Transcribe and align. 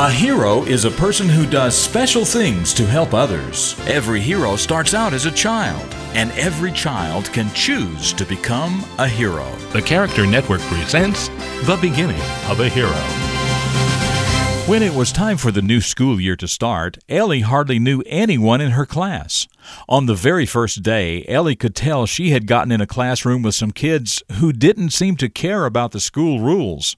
A 0.00 0.12
hero 0.12 0.62
is 0.62 0.84
a 0.84 0.92
person 0.92 1.28
who 1.28 1.44
does 1.44 1.76
special 1.76 2.24
things 2.24 2.72
to 2.74 2.86
help 2.86 3.14
others. 3.14 3.74
Every 3.88 4.20
hero 4.20 4.54
starts 4.54 4.94
out 4.94 5.12
as 5.12 5.26
a 5.26 5.30
child, 5.32 5.92
and 6.14 6.30
every 6.38 6.70
child 6.70 7.24
can 7.32 7.52
choose 7.52 8.12
to 8.12 8.24
become 8.24 8.84
a 8.98 9.08
hero. 9.08 9.50
The 9.72 9.82
Character 9.82 10.24
Network 10.24 10.60
presents 10.60 11.26
The 11.66 11.76
Beginning 11.82 12.22
of 12.48 12.60
a 12.60 12.68
Hero. 12.68 12.94
When 14.68 14.82
it 14.82 14.94
was 14.94 15.10
time 15.10 15.38
for 15.38 15.50
the 15.50 15.62
new 15.62 15.80
school 15.80 16.20
year 16.20 16.36
to 16.36 16.46
start, 16.46 16.98
Ellie 17.08 17.40
hardly 17.40 17.78
knew 17.78 18.02
anyone 18.06 18.60
in 18.60 18.72
her 18.72 18.86
class. 18.86 19.48
On 19.88 20.04
the 20.06 20.14
very 20.14 20.44
first 20.44 20.82
day, 20.82 21.24
Ellie 21.26 21.56
could 21.56 21.74
tell 21.74 22.04
she 22.04 22.30
had 22.30 22.46
gotten 22.46 22.70
in 22.70 22.80
a 22.80 22.86
classroom 22.86 23.42
with 23.42 23.54
some 23.54 23.72
kids 23.72 24.22
who 24.34 24.52
didn't 24.52 24.90
seem 24.90 25.16
to 25.16 25.28
care 25.30 25.64
about 25.64 25.92
the 25.92 26.00
school 26.00 26.40
rules. 26.40 26.96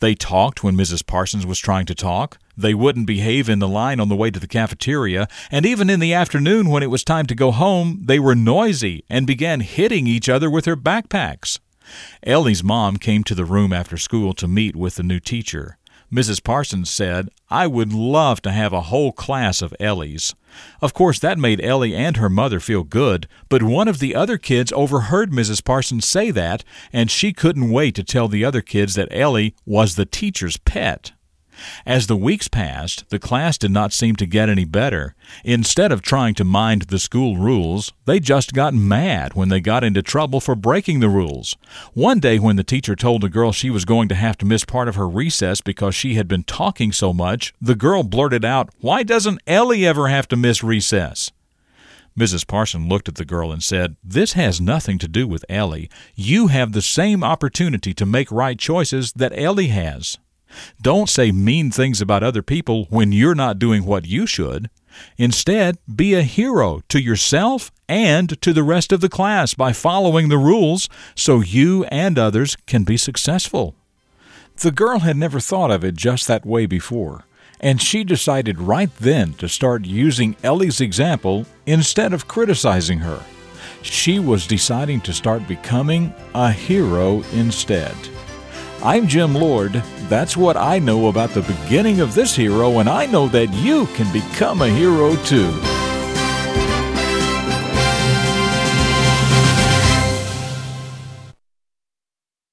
They 0.00 0.16
talked 0.16 0.64
when 0.64 0.76
Mrs. 0.76 1.06
Parsons 1.06 1.46
was 1.46 1.60
trying 1.60 1.86
to 1.86 1.94
talk. 1.94 2.38
They 2.56 2.74
wouldn't 2.74 3.06
behave 3.06 3.48
in 3.48 3.58
the 3.60 3.68
line 3.68 3.98
on 3.98 4.08
the 4.08 4.16
way 4.16 4.30
to 4.30 4.40
the 4.40 4.46
cafeteria, 4.46 5.26
and 5.50 5.64
even 5.64 5.88
in 5.88 6.00
the 6.00 6.12
afternoon 6.12 6.68
when 6.68 6.82
it 6.82 6.90
was 6.90 7.04
time 7.04 7.26
to 7.26 7.34
go 7.34 7.50
home, 7.50 8.02
they 8.04 8.18
were 8.18 8.34
noisy 8.34 9.04
and 9.08 9.26
began 9.26 9.60
hitting 9.60 10.06
each 10.06 10.28
other 10.28 10.50
with 10.50 10.64
their 10.64 10.76
backpacks. 10.76 11.58
Ellie's 12.22 12.62
mom 12.62 12.96
came 12.96 13.24
to 13.24 13.34
the 13.34 13.44
room 13.44 13.72
after 13.72 13.96
school 13.96 14.34
to 14.34 14.46
meet 14.46 14.76
with 14.76 14.96
the 14.96 15.02
new 15.02 15.18
teacher. 15.20 15.78
Mrs. 16.12 16.44
Parsons 16.44 16.90
said, 16.90 17.30
I 17.48 17.66
would 17.66 17.94
love 17.94 18.42
to 18.42 18.52
have 18.52 18.74
a 18.74 18.82
whole 18.82 19.12
class 19.12 19.62
of 19.62 19.74
Ellies. 19.80 20.34
Of 20.82 20.92
course, 20.92 21.18
that 21.20 21.38
made 21.38 21.64
Ellie 21.64 21.94
and 21.94 22.18
her 22.18 22.28
mother 22.28 22.60
feel 22.60 22.82
good, 22.82 23.26
but 23.48 23.62
one 23.62 23.88
of 23.88 23.98
the 23.98 24.14
other 24.14 24.36
kids 24.36 24.72
overheard 24.72 25.30
Mrs. 25.30 25.64
Parsons 25.64 26.06
say 26.06 26.30
that, 26.30 26.64
and 26.92 27.10
she 27.10 27.32
couldn't 27.32 27.70
wait 27.70 27.94
to 27.94 28.04
tell 28.04 28.28
the 28.28 28.44
other 28.44 28.60
kids 28.60 28.94
that 28.94 29.08
Ellie 29.10 29.54
was 29.64 29.94
the 29.94 30.04
teacher's 30.04 30.58
pet. 30.58 31.12
As 31.84 32.06
the 32.06 32.16
weeks 32.16 32.48
passed, 32.48 33.08
the 33.10 33.18
class 33.18 33.58
did 33.58 33.70
not 33.70 33.92
seem 33.92 34.16
to 34.16 34.26
get 34.26 34.48
any 34.48 34.64
better. 34.64 35.14
Instead 35.44 35.92
of 35.92 36.02
trying 36.02 36.34
to 36.34 36.44
mind 36.44 36.82
the 36.82 36.98
school 36.98 37.36
rules, 37.36 37.92
they 38.04 38.20
just 38.20 38.52
got 38.52 38.74
mad 38.74 39.34
when 39.34 39.48
they 39.48 39.60
got 39.60 39.84
into 39.84 40.02
trouble 40.02 40.40
for 40.40 40.54
breaking 40.54 41.00
the 41.00 41.08
rules. 41.08 41.56
One 41.94 42.20
day, 42.20 42.38
when 42.38 42.56
the 42.56 42.64
teacher 42.64 42.96
told 42.96 43.24
a 43.24 43.28
girl 43.28 43.52
she 43.52 43.70
was 43.70 43.84
going 43.84 44.08
to 44.08 44.14
have 44.14 44.38
to 44.38 44.46
miss 44.46 44.64
part 44.64 44.88
of 44.88 44.96
her 44.96 45.08
recess 45.08 45.60
because 45.60 45.94
she 45.94 46.14
had 46.14 46.28
been 46.28 46.44
talking 46.44 46.92
so 46.92 47.12
much, 47.12 47.52
the 47.60 47.74
girl 47.74 48.02
blurted 48.02 48.44
out, 48.44 48.70
Why 48.80 49.02
doesn't 49.02 49.42
Ellie 49.46 49.86
ever 49.86 50.08
have 50.08 50.28
to 50.28 50.36
miss 50.36 50.62
recess? 50.62 51.30
Mrs. 52.18 52.46
Parson 52.46 52.88
looked 52.88 53.08
at 53.08 53.14
the 53.14 53.24
girl 53.24 53.52
and 53.52 53.62
said, 53.62 53.96
This 54.04 54.34
has 54.34 54.60
nothing 54.60 54.98
to 54.98 55.08
do 55.08 55.26
with 55.26 55.44
Ellie. 55.48 55.88
You 56.14 56.48
have 56.48 56.72
the 56.72 56.82
same 56.82 57.24
opportunity 57.24 57.94
to 57.94 58.04
make 58.04 58.30
right 58.30 58.58
choices 58.58 59.12
that 59.14 59.32
Ellie 59.34 59.68
has. 59.68 60.18
Don't 60.80 61.08
say 61.08 61.32
mean 61.32 61.70
things 61.70 62.00
about 62.00 62.22
other 62.22 62.42
people 62.42 62.86
when 62.90 63.12
you're 63.12 63.34
not 63.34 63.58
doing 63.58 63.84
what 63.84 64.06
you 64.06 64.26
should. 64.26 64.70
Instead, 65.16 65.78
be 65.94 66.14
a 66.14 66.22
hero 66.22 66.82
to 66.88 67.00
yourself 67.00 67.70
and 67.88 68.40
to 68.42 68.52
the 68.52 68.62
rest 68.62 68.92
of 68.92 69.00
the 69.00 69.08
class 69.08 69.54
by 69.54 69.72
following 69.72 70.28
the 70.28 70.38
rules 70.38 70.88
so 71.14 71.40
you 71.40 71.84
and 71.84 72.18
others 72.18 72.56
can 72.66 72.84
be 72.84 72.96
successful. 72.96 73.74
The 74.56 74.70
girl 74.70 75.00
had 75.00 75.16
never 75.16 75.40
thought 75.40 75.70
of 75.70 75.84
it 75.84 75.94
just 75.94 76.28
that 76.28 76.44
way 76.44 76.66
before, 76.66 77.24
and 77.60 77.80
she 77.80 78.04
decided 78.04 78.60
right 78.60 78.94
then 78.98 79.32
to 79.34 79.48
start 79.48 79.86
using 79.86 80.36
Ellie's 80.42 80.80
example 80.80 81.46
instead 81.66 82.12
of 82.12 82.28
criticizing 82.28 82.98
her. 82.98 83.22
She 83.82 84.18
was 84.18 84.46
deciding 84.46 85.00
to 85.02 85.12
start 85.12 85.48
becoming 85.48 86.14
a 86.34 86.52
hero 86.52 87.22
instead. 87.32 87.94
I'm 88.84 89.06
Jim 89.06 89.32
Lord. 89.32 89.74
That's 90.08 90.36
what 90.36 90.56
I 90.56 90.80
know 90.80 91.06
about 91.06 91.30
the 91.30 91.42
beginning 91.42 92.00
of 92.00 92.14
this 92.14 92.34
hero, 92.34 92.80
and 92.80 92.88
I 92.88 93.06
know 93.06 93.28
that 93.28 93.52
you 93.54 93.86
can 93.94 94.12
become 94.12 94.60
a 94.60 94.68
hero 94.68 95.14
too. 95.24 95.52